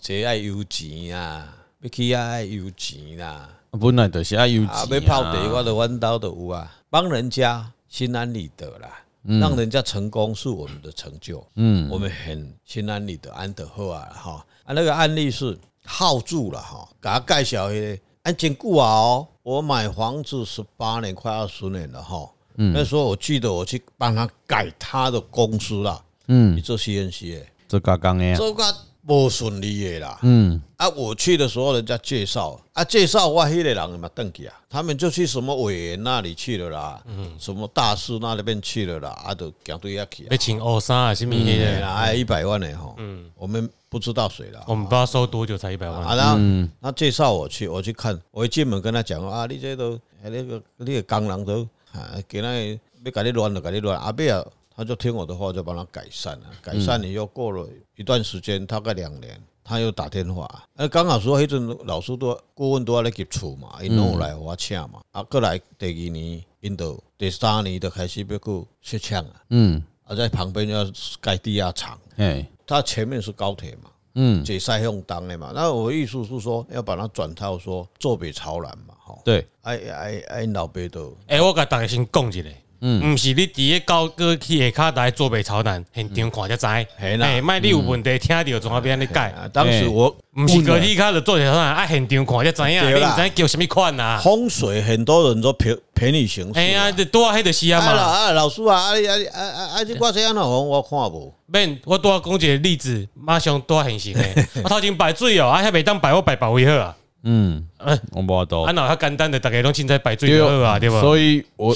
[0.00, 1.46] 坐爱有钱啊，
[1.82, 3.50] 要去爱有钱啦。
[3.78, 7.70] 本来就是爱有钱啊，要泡茶我的弯刀都有啊，帮人家。
[7.94, 8.90] 心安理得啦，
[9.22, 11.46] 让人家成功是我们的成就。
[11.54, 14.44] 嗯，我们很心安理得，安得好啊哈。
[14.64, 18.02] 啊，那个案例是耗住了哈，给他介绍一下。
[18.24, 22.28] 安真久啊哦，我买房子十八年，快二十年了哈。
[22.56, 26.02] 嗯，那时候我记得我去帮他改他的公司啦。
[26.26, 28.64] 嗯，你做 CNC 诶，做加工诶，做个
[29.06, 30.18] 不顺利的啦。
[30.22, 30.60] 嗯。
[30.76, 46.02] 啊，我去的时候，人家介绍啊，介绍我迄个人嘛，登记啊，他们就去什么委员那里去了啦，嗯，什么大师那里边去了啦，啊，都讲对下去，要请二三啊，什么的，啊，一百万的吼，嗯，我们不知道谁了，我们不知道收多久才一百万。
[46.02, 46.38] 啊，然后
[46.82, 52.72] 他介绍我去，我去看，我一进门跟他讲啊，你这都那个那个工人都啊，给那
[53.04, 54.44] 要给你乱了，给你乱，阿伯啊，
[54.76, 59.40] 他就听我的话，就帮他改善了，改善了又过了一段时间，大概两年。
[59.66, 70.84] 他又打电话，哎，刚好说迄阵老师都顾问都要来接触嘛，因拢有来我请嘛，啊，过来第二年，因都第三年都开始要去设厂啊，嗯，啊，在旁边要
[71.18, 82.48] 盖地下厂，哎，他前面是高铁嘛，嗯，这塞用当的嘛，那我意思是说要把它转套说坐北朝南嘛，哈，对，哎哎哎，老辈都，哎，我甲大家先讲一下，
[82.80, 86.66] 嗯，毋是你伫个高歌去下卡台做背朝南，现场看才知。
[86.98, 89.34] 哎，卖你有问题，听到总要变你改。
[89.52, 94.20] 当时我毋是歌体卡的做背朝南，啊，现场看才知影，你毋知叫什么款啊？
[94.22, 96.60] 风水很多人都陪陪你行事。
[96.60, 97.92] 哎呀，多啊，迄个是啊嘛。
[97.92, 99.84] 啊，老师啊，啊啊啊啊啊！
[99.84, 101.32] 这挂这样的红，我看无。
[101.46, 104.34] 免，我多讲一个例子，马上多现行诶。
[104.62, 106.94] 我头前摆水哦，啊，遐袂当摆，我摆保卫好啊。
[107.22, 107.64] 嗯，
[108.12, 108.62] 我无法度。
[108.62, 111.00] 啊，那较简单的，大家拢凊彩摆水就好啊，对吧？
[111.00, 111.74] 所以我。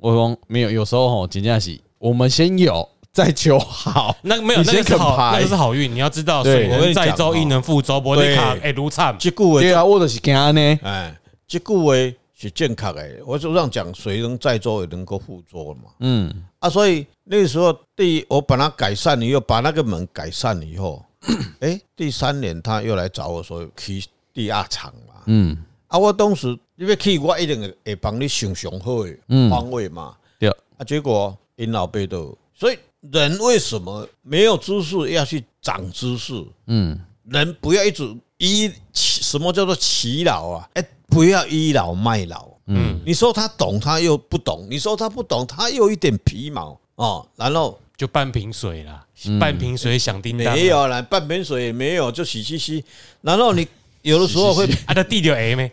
[0.00, 4.16] 我讲没有，有时候吼，真正是我们先有 再求好。
[4.22, 5.92] 那没有，那个是好，那个是好运。
[5.92, 8.00] 你要知道，水能载舟，亦能覆舟。
[8.00, 9.14] 不你卡哎，如惨。
[9.18, 10.78] 这句话对啊，我就是惊呢。
[10.82, 11.14] 哎，
[11.46, 11.92] 这句话
[12.34, 13.08] 是正确的。
[13.26, 15.90] 我就这样讲，水能载舟，也能够覆舟嘛。
[16.00, 21.04] 嗯啊，所以那个时候，第一，我把它改善以后，把那个门改善了以后，
[21.60, 25.14] 哎，第三年他又来找我说去第二场嘛。
[25.26, 25.58] 嗯
[25.88, 26.58] 啊，我当时。
[26.80, 29.14] 你要去，我一定会会帮你想上好的
[29.50, 30.16] 方位嘛。
[30.38, 36.42] 对啊，结果因老爸都，所以人为什么没有知识要去长知识？
[36.68, 40.70] 嗯，人不要一直倚，什么叫做倚老啊？
[40.72, 42.48] 哎，不要倚老卖老。
[42.68, 47.28] 嗯，你说他懂，他又不懂；你说他不懂，他又一点皮毛哦。
[47.36, 49.06] 然后就半瓶水啦，
[49.38, 50.54] 半瓶水响叮当。
[50.54, 52.82] 没有了，半瓶水也没有，就洗洗洗。
[53.20, 53.68] 然后你。
[54.02, 55.70] 有的时候会啊，他地就 A 咩？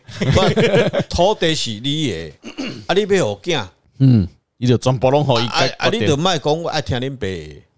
[1.09, 2.31] 土地是你的，
[2.87, 3.65] 啊，你要好囝，
[3.99, 5.45] 嗯，你就全部拢好伊。
[5.45, 7.27] 啊，你就卖讲我爱听恁爸，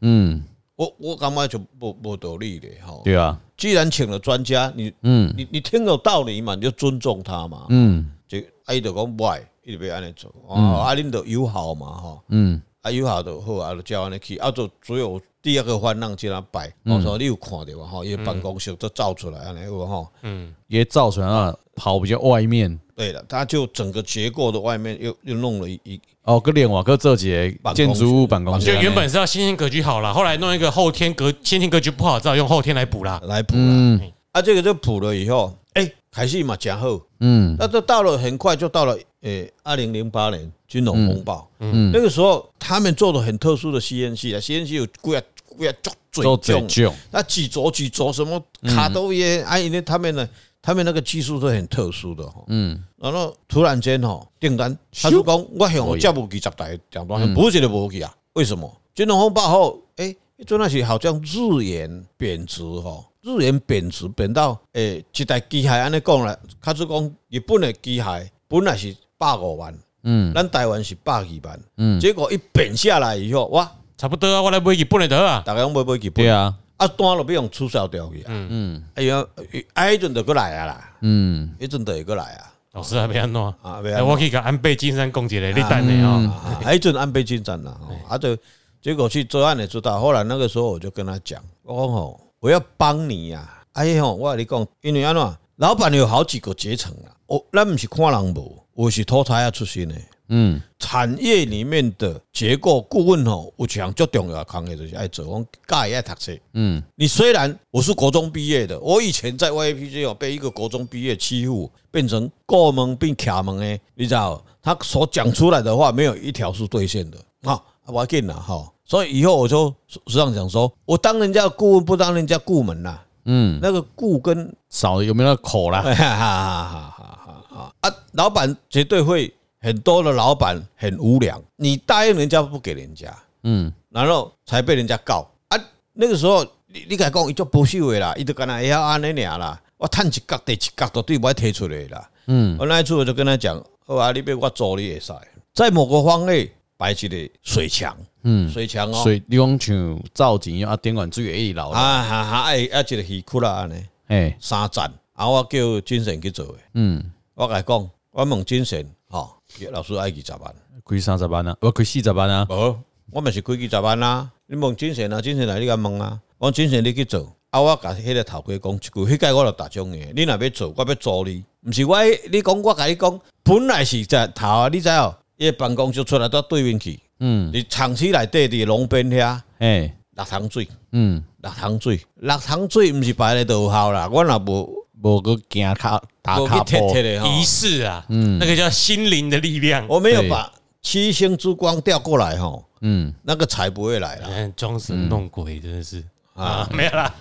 [0.01, 0.43] 嗯，
[0.75, 3.01] 我我感觉就无无道理的吼。
[3.03, 15.19] 对啊，既然请了专家，你嗯，你你听有道理嘛，你就尊重他嘛，嗯，就啊，伊就讲不爱，伊就要安尼做，啊，恁就友好嘛，吼，嗯，啊，有好就好，啊，就叫安尼去，啊，就只有。
[15.41, 17.85] 第二个番让这样摆，我说你有看到吧？
[17.89, 22.77] 哈，因为办公室都照出来，安尼有哈，嗯，也造出来了，跑比较外面。
[22.93, 34.01] 对了，他就整个结构的外面又又弄了一一哦，个连瓦个这节建筑物办公室，就原本是要先天格局好了，后来弄一个后天格先天格局不好，只好用后天来补啦，来补啦。
[34.33, 40.51] 啊，这个就补了以后，哎，开始嘛讲好，嗯，那这到了很快就到了，诶，二零零八年。
[40.69, 45.23] 金融风暴，嗯，那个时候他们做的很特殊的 CNC 啊，CNC 有贵啊
[45.57, 45.75] 贵啊，
[46.11, 50.29] 做嘴重，那几轴几轴什么卡都耶，哎，因为他们呢，
[50.61, 58.71] 他们那个技术是很特殊的哈，嗯，然后突然间哈订单，他就讲我向我接不起十台讲多少，不是就不去啊，为什么？
[58.93, 69.77] 金融风暴后，哎，做那些好像日元贬值哈，日元贬值贬到诶，一台机械安尼讲了，他就讲日本的机械本来是百五万。
[70.03, 78.47] 嗯，咱台湾是百二万，嗯，结果一贬下来以后，哇，差不多啊，我来买日本的得啊，大家拢买买日本，对啊，啊单了不用取消掉去，嗯。
[78.49, 79.25] 嗯，哎呀，
[79.73, 83.41] 哎，一阵就过来啊啦，嗯，一阵就会过来啊，老师还没安怎？
[83.61, 83.81] 啊？
[84.07, 87.75] 我可以甲安倍晋三讲一个，你等你啊，哎，一阵安倍晋三啦，
[88.07, 88.37] 啊，就
[88.81, 98.63] 结果去作案的知道，后来那个时候我就跟他讲，我讲吼，我要帮你呀，哎吼，我跟你讲，因为安怎，老板有好几个阶层啊，哦咱不是看人无。
[98.79, 99.95] 我是托他要出身的，
[100.29, 117.17] 嗯，产业里面的结构顾问哦，我讲最重要的行业就是爱做，我教也爱读书，嗯，你虽然我是国中毕业的，我以前在 YAPG 哦被一个国中毕业欺负，变成过门变卡门诶，你知道，他所讲出来的话没有一条是兑现的。
[117.41, 125.81] 啊，我要紧了哈，所以以后我就实际上讲说，我当人家顾问不当人家顾门呐，嗯，那个顾跟少有没有那个口啦？
[125.81, 127.18] 哈哈哈哈。
[127.49, 135.29] 啊啊，老板绝对会很多的老板很无良，你答应人家不给人家，嗯，然后才被人家告。
[135.49, 135.59] 啊。
[135.93, 145.13] 那个时候你你敢讲，伊就不秀的啦，伊就跟他要安尼俩啦，我探一角地一角都对不提出来啦，嗯，我那一次我就跟他讲，好啊，你别我做你也塞，
[145.53, 157.11] 在某个方位摆起的水墙，嗯，水墙哦，水你讲像造景啊，电管最远一楼啊，哈哈，哎，啊，一个鱼窟啦安尼，哎，三站，啊，我叫精神去做的，嗯。
[157.39, 159.33] 我来讲，我问精神，哈，
[159.71, 160.53] 老师爱几十万，
[160.85, 162.77] 开三十万啊，我开四十万啊，无，
[163.13, 164.29] 我嘛是开几十万啊。
[164.45, 166.19] 你问精神啊，精神来你甲问啊？
[166.37, 170.11] 我精神你去做，啊，我甲迄个头家讲一句，迄个我就打中嘅。
[170.13, 171.97] 你若要做，我要租你，毋是我，
[172.29, 184.78] 你讲我甲你讲，本来是在头啊，你知哦，伊办公室出来到对面去，嗯，你长期来对伫龙边遐，诶，六塘水，嗯，六塘水，六塘水毋是排咧都好啦，我若无。
[185.01, 189.85] 某个行卡打卡波仪式啊，嗯，那个叫心灵的力量。
[189.87, 194.27] 我没有把七星之光调过来哈，嗯，那个财不会来了。
[194.55, 196.03] 装神弄鬼真的是。
[196.35, 197.13] 啊，没有啦，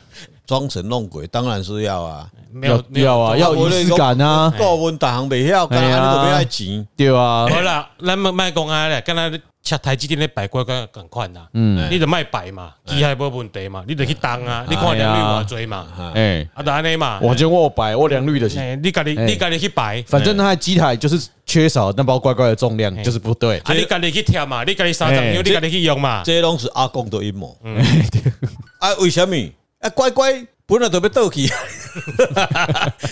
[0.47, 4.49] 装神弄鬼当然是要啊，没有要啊，要仪式感啊。
[4.57, 7.49] 过问大行没要，刚刚那个没爱钱，对啊。
[7.49, 9.29] 好了，咱们卖公安了，刚才
[9.69, 27.55] 恰台积电咧摆乖乖赶快呐，嗯，你得卖摆嘛，机械无问题嘛，你得去当啊，你看良率偌济嘛，哎，啊，就安尼嘛，我就我摆我良率的是，你家己你家己去摆，反正那台机台就是缺少那包乖乖的重量，就是不对，啊，你家己去跳嘛，你家己三十秒，你家己去用嘛，这拢是阿公的阴谋，
[28.79, 29.37] 啊，为什么？
[29.81, 30.33] 啊，乖乖
[30.65, 31.47] 本来就要倒去，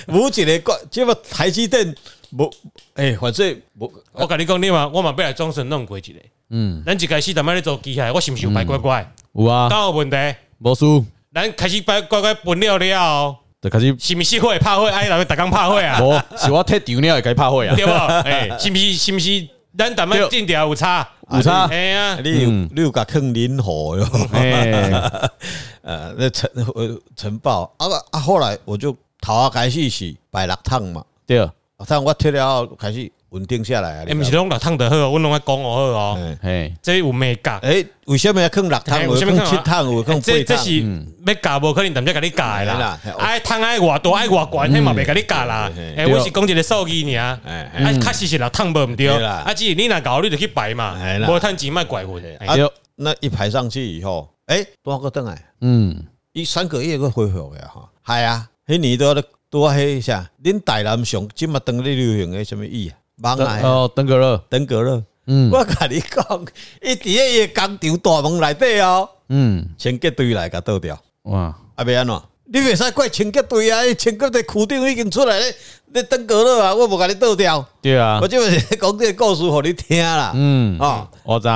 [0.09, 1.95] 无一个乖，这么台积电。
[2.31, 2.51] 无，
[2.95, 6.15] 诶，反正无，我甲你讲，你嘛，我嘛要来装神弄过一个。
[6.51, 9.13] 嗯，咱一开始逐摆咧做机械，我是毋是有摆乖乖？
[9.35, 10.17] 有啊，敢有问题？
[10.59, 11.05] 无输。
[11.35, 14.87] 咱开始摆乖乖分了了，就开始是毋是会拍火？
[14.87, 16.01] 哎，人逐工拍火啊？
[16.01, 17.75] 无，是我踢场了会该拍火啊？
[17.75, 17.91] 对无？
[18.23, 18.93] 诶， 是毋是？
[18.95, 19.49] 是毋是？
[19.77, 21.07] 咱逐摆进调有差？
[21.33, 21.67] 有差？
[21.67, 24.07] 哎呀，你有你有甲坑林火哟？
[24.33, 24.93] 诶，
[25.83, 31.49] 呃，那晨呃晨报啊啊，后来我就头啊开始是摆六趟嘛，对。
[31.87, 34.05] 但我踢了后开始稳定下来啊！
[34.07, 36.37] 诶，毋是拢六趟的好，阮拢爱讲我好哦。
[36.43, 37.59] 嘿，这有美感。
[37.59, 39.07] 诶，为什么要坑六趟？
[39.07, 39.95] 为什么坑七趟？
[39.95, 40.83] 为什么这这是
[41.27, 42.99] 要教无可能，人家给你教啦。
[43.19, 45.71] 爱汤爱偌多爱偌悬，迄嘛袂甲你教啦。
[45.77, 47.39] 诶，我是讲一个数据尔。
[47.45, 49.09] 诶，啊，确实是六趟无毋对。
[49.23, 50.97] 啊，只是你若搞，你就去排嘛。
[51.29, 52.27] 无趁钱卖怪物的。
[52.39, 52.57] 啊，
[52.95, 55.45] 那一排上去以后，诶，多个灯哎。
[55.61, 57.87] 嗯，一三个月个恢复的哈。
[58.07, 59.15] 系啊，迄年都。
[59.49, 62.99] 多黑一下，恁台南上即麦当咧流行诶什么意啊？
[63.23, 63.63] 网来？
[63.63, 65.03] 哦，登革热，登革热。
[65.27, 66.47] 嗯，我甲你讲，
[66.83, 69.09] 伊伫个伊工厂大门内底哦。
[69.29, 70.99] 嗯，清洁队来甲倒掉。
[71.23, 72.23] 哇，啊，要安怎？
[72.49, 73.83] 你袂使怪清洁队啊！
[73.95, 75.55] 清洁队区长已经出来咧，
[75.93, 76.73] 咧登革热啊！
[76.73, 77.67] 我无甲你倒掉。
[77.83, 80.33] 对啊，我就是讲这个故事互你听啦。
[80.33, 81.49] 嗯，哦，我知。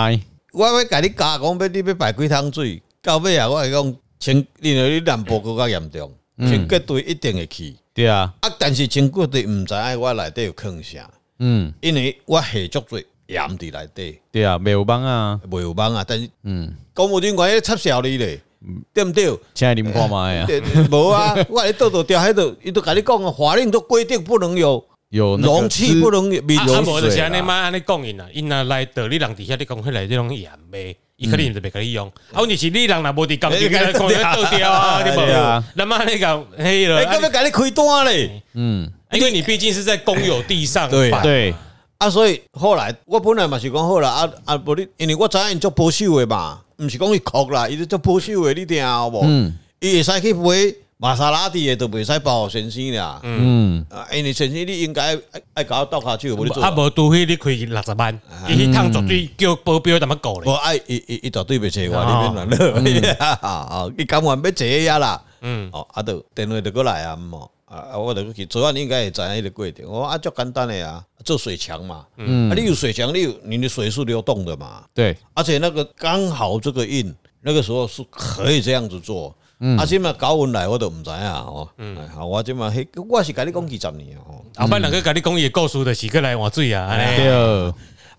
[0.52, 2.82] 我要甲你教讲，要你要排几桶水？
[3.02, 7.76] 到尾啊，我系讲清，因为你南部更较严重，清洁队一定会去。
[7.94, 11.08] 对啊，啊，但是清洁队毋知影我内底有坑啥，
[11.40, 18.40] 嗯，因为我下足多盐伫内底，对啊，没有帮啊，没有帮啊，但是，嗯，公务员关系插潲你咧，
[18.94, 19.36] 对不对？
[19.54, 20.46] 请你们看嘛呀，
[20.90, 26.56] 无啊， 我来倒倒掉喺度，伊都甲你讲啊，法令都规定不能有有容器，不能有有水。
[26.56, 30.96] 啊，无就是安尼嘛，安尼讲因啊，因啊来倒你人底下你讲起来这种盐味。
[31.16, 38.42] 伊可能就袂甲你用，啊，问题是你人若无伫工地，你来讲 要倒掉啊，你无，那么你讲，嘿了，干嘛给你开单嘞？
[38.54, 41.54] 嗯，因为你毕竟是在公有地上，对对，
[41.98, 49.20] 啊，所以后来我本来嘛是讲好了，啊啊，不你，因为我知影做保守的嘛，毋是讲伊哭啦，伊是做保守的，你听有无？
[49.24, 50.74] 嗯，伊会使去买。
[51.02, 56.62] 玛莎拉蒂的都袂使保护先生啦，嗯，啊，因为先生你应该爱爱搞倒下去，无你做。
[56.62, 60.52] 啊，无除非你开六十万，伊去趟绝对叫保镖怎么搞咧？
[60.52, 62.50] 无爱，伊伊伊绝对袂坐我里面乱
[63.16, 67.38] 了，啊啊， 伊甘愿要坐呀啦，嗯，哦，啊，都电话就过来啊，嘛，
[67.70, 79.32] 啊，我就去，昨晚你应该会知影迄个过程，我啊，足简单的啊，做水墙嘛，嗯，啊，你有水墙，你有你的水是流动的嘛，对，而且那个刚好这个印，那个时候是可以这样子做。
[79.62, 81.68] 嗯啊，即嘛搞阮来，我都毋知影哦。
[81.76, 82.72] 嗯，好，我即嘛，
[83.08, 84.42] 我是甲你讲几十年哦。
[84.56, 86.96] 后摆两个甲你讲伊个故事，就是过来换水啊。
[87.14, 87.72] 对，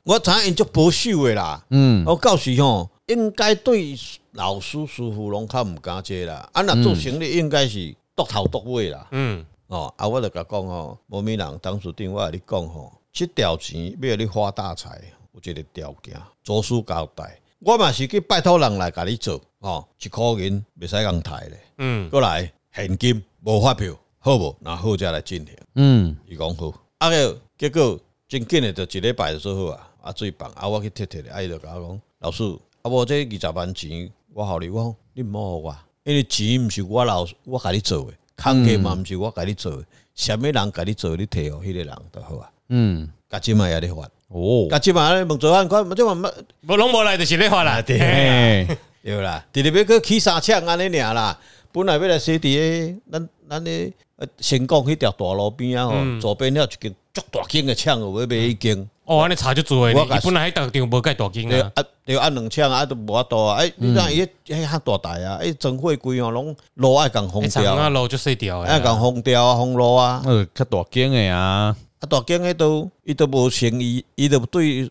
[0.04, 1.66] 我知影因足保守诶啦。
[1.72, 3.98] 嗯，我告诉吼，应该对
[4.34, 6.48] 老师师傅拢较毋敢接啦。
[6.54, 9.08] 啊，若做生意应该是独头独尾啦。
[9.12, 15.02] 嗯，哦，啊，我就甲讲吼，无米人当初电话你讲吼，即条钱要你发大财，
[15.34, 17.40] 有一个条件，做事交代。
[17.60, 19.40] 我嘛是去拜托人来甲你做。
[19.60, 24.58] 哦，一箍银袂使讲抬咧，嗯，过来现金无发票，好无？
[24.60, 32.44] 那好再来进行，嗯，伊讲好，啊个结果真紧诶，就一礼拜就做好啊，啊最棒，啊我去贴贴咧，啊伊就甲我讲，老师，
[32.82, 39.86] 啊无这二十万钱，我互你，我讲你毋好互我，因为钱毋是我老我甲你做诶，空格嘛毋是我甲你做诶，
[40.16, 46.32] 虾米人甲你做，你摕互迄个人就好啊，嗯，甲即嘛也咧发，哦，甲即嘛咧问做安款，即嘛冇，
[46.68, 48.68] 无拢无来就是咧发啦， 对。
[49.04, 51.40] 对啦，直直要去起三枪安尼尔啦，
[51.72, 53.92] 本来要来洗地诶，咱咱诶
[54.40, 58.90] 先讲迄条大路边啊，吼，左边了一间足大间诶枪，有要买一间。
[59.06, 63.58] 哦，安尼差就做诶，我本来迄逐场无介大间啊，啊，要按两枪啊，都无法度啊。
[63.58, 74.90] 诶，你看伊迄遐大台啊，诶，整货柜哦，拢路爱共封掉，啊，路就细条，爱共封掉啊，封路啊，呃，较大间诶啊，啊，大间诶都伊都无生意，伊都对。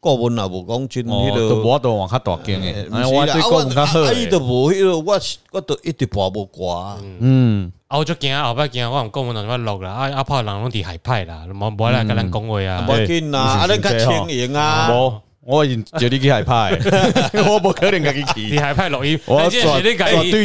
[0.00, 4.00] 顾问也无讲真，迄个我都往较大间诶，我对顾问较好。
[4.00, 5.20] 啊，伊都无迄落，我
[5.52, 6.96] 我都一直跋无挂。
[7.18, 9.90] 嗯，啊，我就惊后摆惊，我用顾问怎么录啦？
[9.90, 12.86] 啊，阿怕人拢伫海派啦，无无来甲咱讲话啊。
[12.88, 14.90] 无紧啦，啊，咱较轻盈啊。
[14.90, 16.78] 无，我已经决定去海派，
[17.48, 18.42] 我不可能跟你去。
[18.42, 19.96] 你海派容易，我要转对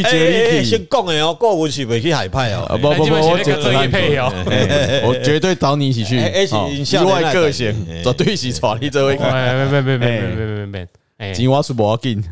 [0.01, 0.63] 决你。
[0.63, 2.65] 先讲的哦，顾问是不去海派哦。
[2.81, 4.31] 不不不，我绝对配哦，
[5.05, 6.15] 我绝对找你一起去。
[6.15, 9.17] 意外个性，绝对是带你这位。
[9.17, 10.87] 没没没没没没没没。
[11.17, 12.23] 哎，金花是不要紧，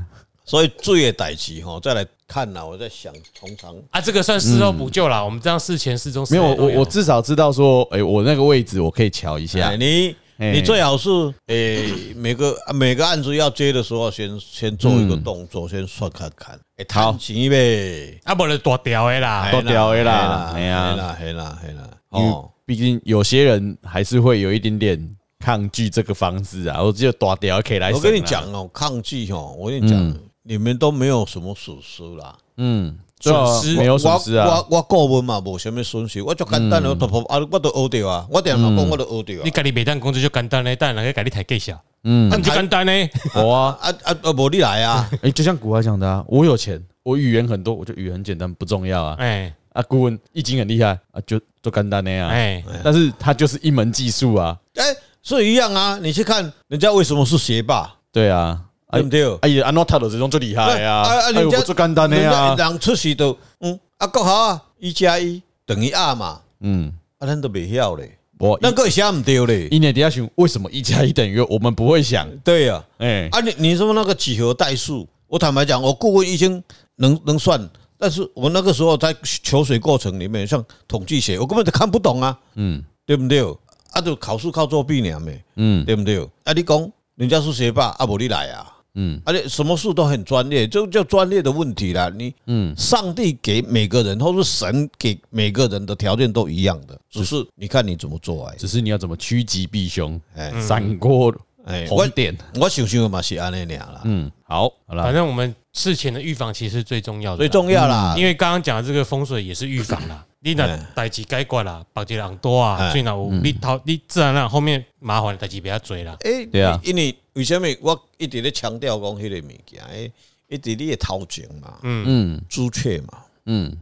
[0.45, 2.65] 所以罪的代志吼，再来看呐。
[2.65, 5.23] 我在想，通常啊，这个算事后补救啦。
[5.23, 9.75] 我们这样事前事中没有，我我至少知道说，哎，我那个位置我可以瞧一下。
[9.75, 10.15] 你
[10.51, 11.09] 你最好是
[11.47, 11.85] 哎，
[12.15, 16.59] 每个每个案子要接的时候，先先做一个动作，先算看看。
[16.77, 21.89] 哎，谈钱呗，啊，不能多掉的啦，多掉的啦，哎呀，黑啦黑啦黑啦。
[22.09, 25.15] 哦，毕竟有些人还是会有一点点。
[25.39, 27.91] 抗拒这个方式啊，我只有大条可以来。
[27.91, 32.33] 我跟你讲哦，抗拒哦，我跟你讲，你们都没有什么损失啦。
[32.55, 32.97] 嗯，
[33.31, 34.47] 损失没有损失啊。
[34.69, 38.27] 我我过问嘛，无什么损失，我就简单的，我都啊，我都学掉啊。
[38.29, 39.41] 我点老讲，我都学掉啊。
[39.45, 41.79] 你家里每单工资就简单嘞，但人家家里太计下。
[42.03, 43.09] 嗯，那就简单嘞。
[43.35, 45.09] 我啊啊啊啊，无你来啊。
[45.21, 49.15] 哎，就像古话讲的啊，我有钱，我语言很多，我就语言很简单，不重要啊。
[49.19, 52.29] 哎，啊，顾问易经很厉害啊，就就简单的啊。
[52.29, 54.57] 哎，但是他就是一门技术啊。
[54.75, 54.83] 哎。
[55.25, 57.89] 所以一样啊，你去看人家为什么是学霸？
[58.11, 58.59] 对啊，
[58.93, 59.37] 对不对？
[59.41, 61.01] 哎呀，安诺塔的这种最厉害呀！
[61.01, 71.45] 啊，人家最简单的呀，人出世都嗯，啊，国豪啊，一加一等于二嘛，嗯，啊，咱都没晓嘞，我那个想唔对嘞，一年底下想为什么一加一等于二？
[71.49, 76.61] 我们不会想，对呀，哎，啊，你你说那个几何代数，我坦白讲，我顾问已经
[76.97, 83.43] 能能算，但是我那个时候在求水过程里面，像统计学，我根本就看不懂啊，嗯，对不对？
[83.91, 86.19] 啊，就考试靠作弊呢，没，嗯，对不对？
[86.43, 88.65] 啊，你讲人家是学霸，啊，无你来啊，
[88.95, 92.11] 嗯，而且什么事都很专业，就叫专业的问题啦。
[92.15, 101.33] 你，嗯，上帝给每个人，或是神给每个人的条件都一样的，只是你看你怎么做哎，只是你要怎么趋吉避凶，哎，闪过
[101.65, 110.23] 哎红点，我想想嘛是安尼样啦，嗯，好，好了，反正我们事前的预防其实是最重要的，最重要啦，因为刚刚讲的这个风水也是预防啦。
[110.43, 116.17] 你那代志解决啦，别个人多啊，所以那有你头你自然让后面麻烦代志比较多啦。
[116.19, 119.81] 诶，对啊，因为为什么我一直咧强调讲迄个物件？
[119.89, 120.11] 诶，
[120.49, 123.73] 一直你的头前嘛，嗯嗯，朱雀嘛，嗯，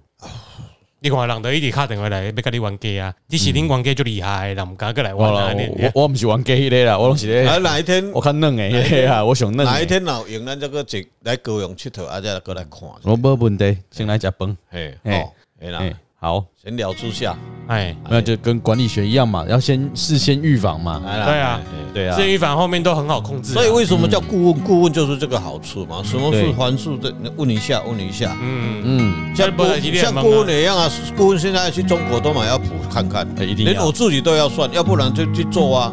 [1.00, 5.56] 你看人都一直打电话来要跟你玩家啊，你是恁玩家就厉害，人毋敢过来玩啊。
[5.94, 7.48] 我我毋是玩家迄个啦，我拢是咧。
[7.48, 9.66] 啊，哪一天我看嫩诶，啊，我想嫩。
[9.66, 12.82] 哪一天老用咱这个一来高雄佚佗，啊，再过来看。
[13.02, 14.56] 我无问题，先来食饭。
[14.70, 15.82] 嘿，好，嘿啦。
[16.24, 21.02] 好，先聊之下，哎，那就跟管理学一样嘛，要先事先预防嘛。
[21.04, 21.60] 对啊，
[21.96, 23.54] 对啊，事先预防后面都很好控制。
[23.54, 24.62] 所以为什么叫顾问？
[24.62, 26.04] 顾问就是这个好处嘛。
[26.04, 27.12] 什么是环数的？
[27.38, 28.38] 问一下，问一下。
[28.40, 29.64] 嗯嗯，像顾
[29.96, 35.92] 像顾问一样啊，顾问现在去中国都嘛要补看看，连我自己都要算，要不然就去做啊。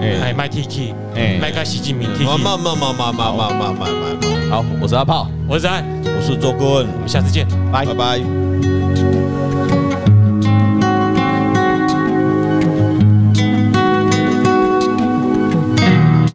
[0.00, 2.24] 哎，卖 T K，哎，卖个习近平 T K。
[2.26, 4.50] 慢慢慢慢慢慢慢慢慢。
[4.50, 8.83] 好，我是阿炮，我是安，我是周顾问，我们下次见，拜拜。